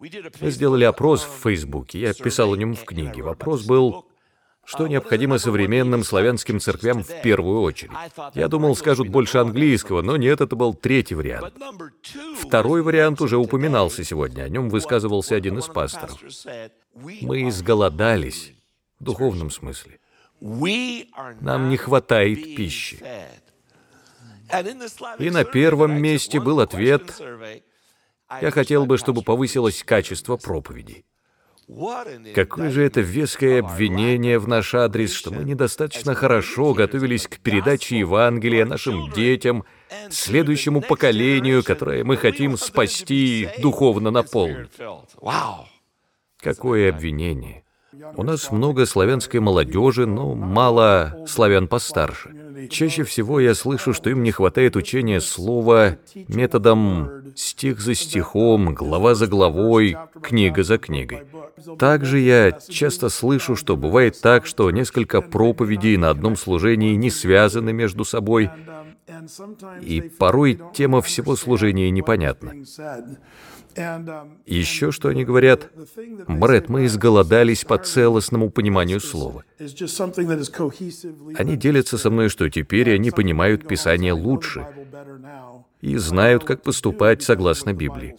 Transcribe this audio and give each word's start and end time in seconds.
Мы 0.00 0.50
сделали 0.50 0.84
опрос 0.84 1.22
в 1.22 1.42
Фейсбуке, 1.42 2.00
я 2.00 2.14
писал 2.14 2.54
о 2.54 2.56
нем 2.56 2.74
в 2.74 2.84
книге. 2.84 3.22
Вопрос 3.22 3.64
был, 3.64 4.06
что 4.64 4.86
необходимо 4.86 5.38
современным 5.38 6.04
славянским 6.04 6.58
церквям 6.58 7.02
в 7.02 7.22
первую 7.22 7.60
очередь. 7.60 7.92
Я 8.34 8.48
думал, 8.48 8.74
скажут 8.76 9.08
больше 9.08 9.38
английского, 9.38 10.00
но 10.00 10.16
нет, 10.16 10.40
это 10.40 10.56
был 10.56 10.72
третий 10.72 11.14
вариант. 11.14 11.52
Второй 12.38 12.82
вариант 12.82 13.20
уже 13.20 13.36
упоминался 13.36 14.02
сегодня, 14.02 14.44
о 14.44 14.48
нем 14.48 14.70
высказывался 14.70 15.34
один 15.34 15.58
из 15.58 15.66
пасторов. 15.66 16.18
Мы 16.94 17.48
изголодались 17.48 18.54
в 18.98 19.04
духовном 19.04 19.50
смысле. 19.50 20.00
Нам 20.40 21.68
не 21.68 21.76
хватает 21.76 22.56
пищи. 22.56 23.02
И 25.18 25.30
на 25.30 25.44
первом 25.44 26.00
месте 26.00 26.40
был 26.40 26.60
ответ 26.60 27.20
«Я 28.40 28.50
хотел 28.50 28.86
бы, 28.86 28.98
чтобы 28.98 29.22
повысилось 29.22 29.82
качество 29.84 30.36
проповедей». 30.36 31.04
Какое 32.34 32.70
же 32.70 32.82
это 32.82 33.00
веское 33.00 33.60
обвинение 33.60 34.40
в 34.40 34.48
наш 34.48 34.74
адрес, 34.74 35.12
что 35.12 35.30
мы 35.30 35.44
недостаточно 35.44 36.14
хорошо 36.14 36.74
готовились 36.74 37.28
к 37.28 37.38
передаче 37.38 38.00
Евангелия 38.00 38.66
нашим 38.66 39.12
детям, 39.12 39.64
следующему 40.10 40.80
поколению, 40.80 41.62
которое 41.62 42.02
мы 42.02 42.16
хотим 42.16 42.56
спасти 42.56 43.42
и 43.42 43.60
духовно 43.60 44.10
наполнить. 44.10 44.70
Какое 46.40 46.88
обвинение! 46.88 47.64
У 48.16 48.22
нас 48.22 48.52
много 48.52 48.86
славянской 48.86 49.40
молодежи, 49.40 50.06
но 50.06 50.34
мало 50.34 51.24
славян 51.26 51.66
постарше. 51.66 52.30
Чаще 52.70 53.02
всего 53.04 53.40
я 53.40 53.54
слышу, 53.54 53.92
что 53.92 54.10
им 54.10 54.22
не 54.22 54.30
хватает 54.30 54.76
учения 54.76 55.20
слова 55.20 55.96
методом 56.28 57.10
стих 57.34 57.80
за 57.80 57.94
стихом, 57.94 58.74
глава 58.74 59.14
за 59.14 59.26
главой, 59.26 59.96
книга 60.22 60.62
за 60.62 60.78
книгой. 60.78 61.24
Также 61.78 62.20
я 62.20 62.52
часто 62.52 63.08
слышу, 63.08 63.56
что 63.56 63.76
бывает 63.76 64.20
так, 64.20 64.46
что 64.46 64.70
несколько 64.70 65.20
проповедей 65.20 65.96
на 65.96 66.10
одном 66.10 66.36
служении 66.36 66.94
не 66.94 67.10
связаны 67.10 67.72
между 67.72 68.04
собой, 68.04 68.50
и 69.82 70.00
порой 70.00 70.60
тема 70.74 71.00
всего 71.02 71.36
служения 71.36 71.90
непонятна. 71.90 72.52
Еще 74.46 74.90
что 74.90 75.08
они 75.08 75.24
говорят? 75.24 75.70
Бред, 76.26 76.68
мы 76.68 76.86
изголодались 76.86 77.64
по 77.64 77.78
целостному 77.78 78.50
пониманию 78.50 79.00
слова. 79.00 79.44
Они 81.36 81.56
делятся 81.56 81.98
со 81.98 82.10
мной, 82.10 82.28
что 82.28 82.48
теперь 82.50 82.94
они 82.94 83.10
понимают 83.10 83.66
Писание 83.66 84.12
лучше 84.12 84.66
и 85.80 85.96
знают, 85.96 86.44
как 86.44 86.62
поступать 86.62 87.22
согласно 87.22 87.72
Библии. 87.72 88.16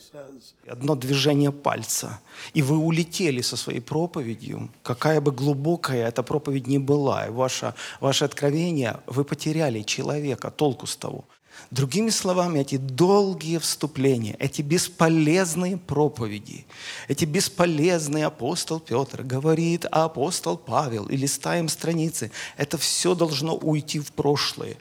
Одно 0.68 0.96
движение 0.96 1.52
пальца, 1.52 2.22
и 2.54 2.62
вы 2.62 2.78
улетели 2.78 3.42
со 3.42 3.58
своей 3.58 3.82
проповедью, 3.82 4.70
какая 4.84 5.20
бы 5.20 5.32
глубокая 5.32 6.08
эта 6.08 6.24
проповедь 6.24 6.68
ни 6.68 6.78
была, 6.78 7.28
и 7.28 7.30
ваше, 7.30 7.74
ваше 8.00 8.26
откровение, 8.26 9.02
вы 9.06 9.24
потеряли 9.26 9.82
человека, 9.82 10.50
толку 10.82 10.88
с 10.88 10.96
того. 10.96 11.26
Другими 11.70 12.12
словами, 12.12 12.60
эти 12.60 12.78
долгие 12.78 13.58
вступления, 13.58 14.36
эти 14.40 14.62
бесполезные 14.62 15.78
проповеди, 15.78 16.66
эти 17.10 17.26
бесполезные 17.26 18.26
апостол 18.26 18.80
Петр 18.80 19.24
говорит, 19.24 19.86
а 19.92 20.06
апостол 20.06 20.58
Павел, 20.58 21.08
и 21.10 21.18
листаем 21.18 21.70
страницы, 21.70 22.32
это 22.58 22.78
все 22.78 23.16
должно 23.16 23.56
уйти 23.56 24.00
в 24.00 24.12
прошлое. 24.12 24.78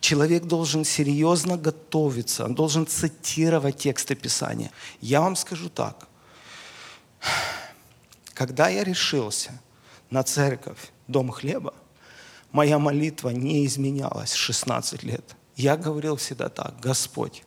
Человек 0.00 0.44
должен 0.44 0.84
серьезно 0.84 1.56
готовиться, 1.56 2.44
он 2.44 2.54
должен 2.54 2.86
цитировать 2.86 3.76
тексты 3.76 4.14
Писания. 4.14 4.70
Я 5.00 5.20
вам 5.20 5.36
скажу 5.36 5.68
так. 5.68 6.08
Когда 8.34 8.68
я 8.68 8.84
решился 8.84 9.50
на 10.10 10.22
церковь, 10.22 10.92
дом 11.08 11.30
хлеба, 11.30 11.74
моя 12.52 12.78
молитва 12.78 13.30
не 13.30 13.66
изменялась 13.66 14.34
16 14.34 15.02
лет– 15.02 15.36
я 15.62 15.76
говорил 15.76 16.16
всегда 16.16 16.48
так, 16.48 16.80
Господь, 16.80 17.44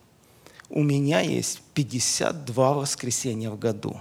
у 0.69 0.81
меня 0.81 1.19
есть 1.19 1.61
52 1.73 2.73
воскресенья 2.73 3.49
в 3.49 3.59
году. 3.59 3.99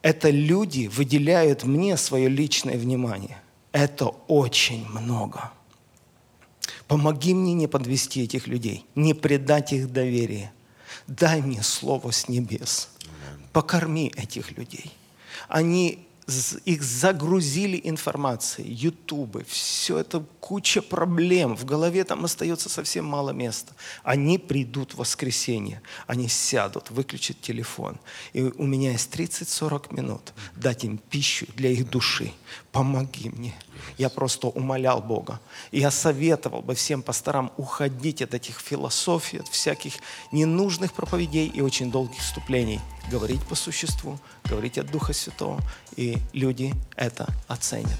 Это 0.00 0.30
люди 0.30 0.86
выделяют 0.86 1.64
мне 1.64 1.98
свое 1.98 2.30
личное 2.30 2.78
внимание. 2.78 3.38
Это 3.72 4.06
очень 4.28 4.88
много. 4.88 5.52
Помоги 6.88 7.34
мне 7.34 7.52
не 7.52 7.66
подвести 7.66 8.22
этих 8.22 8.46
людей, 8.46 8.86
не 8.94 9.12
предать 9.12 9.74
их 9.74 9.92
доверие. 9.92 10.52
Дай 11.06 11.42
мне 11.42 11.62
слово 11.62 12.12
с 12.12 12.28
небес. 12.28 12.88
Покорми 13.52 14.10
этих 14.16 14.52
людей. 14.52 14.90
Они 15.48 16.06
их 16.64 16.82
загрузили 16.82 17.80
информацией, 17.84 18.72
ютубы, 18.72 19.44
все 19.48 19.98
это 19.98 20.24
куча 20.40 20.82
проблем, 20.82 21.56
в 21.56 21.64
голове 21.64 22.04
там 22.04 22.24
остается 22.24 22.68
совсем 22.68 23.04
мало 23.04 23.30
места. 23.30 23.74
Они 24.02 24.38
придут 24.38 24.94
в 24.94 24.98
воскресенье, 24.98 25.82
они 26.06 26.28
сядут, 26.28 26.90
выключат 26.90 27.40
телефон. 27.40 27.98
И 28.32 28.42
у 28.42 28.66
меня 28.66 28.92
есть 28.92 29.14
30-40 29.14 29.94
минут 29.94 30.32
дать 30.56 30.84
им 30.84 30.98
пищу 30.98 31.46
для 31.56 31.70
их 31.70 31.88
души. 31.90 32.32
Помоги 32.72 33.30
мне. 33.30 33.54
Я 33.98 34.08
просто 34.08 34.48
умолял 34.48 35.00
Бога. 35.00 35.40
И 35.70 35.80
я 35.80 35.90
советовал 35.90 36.62
бы 36.62 36.74
всем 36.74 37.02
пасторам 37.02 37.52
уходить 37.56 38.22
от 38.22 38.34
этих 38.34 38.60
философий, 38.60 39.38
от 39.38 39.48
всяких 39.48 39.94
ненужных 40.32 40.92
проповедей 40.92 41.46
и 41.46 41.60
очень 41.60 41.90
долгих 41.90 42.20
вступлений. 42.20 42.80
Говорить 43.10 43.42
по 43.48 43.54
существу, 43.54 44.18
говорить 44.44 44.78
от 44.78 44.90
Духа 44.90 45.12
Святого, 45.12 45.60
и 45.96 46.16
люди 46.32 46.72
это 46.96 47.26
оценят. 47.48 47.98